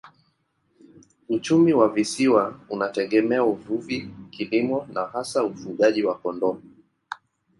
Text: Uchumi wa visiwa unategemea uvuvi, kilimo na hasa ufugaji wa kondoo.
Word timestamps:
Uchumi 1.29 1.73
wa 1.73 1.89
visiwa 1.89 2.59
unategemea 2.69 3.43
uvuvi, 3.43 4.11
kilimo 4.31 4.87
na 4.93 5.05
hasa 5.05 5.43
ufugaji 5.43 6.03
wa 6.03 6.17
kondoo. 6.17 6.61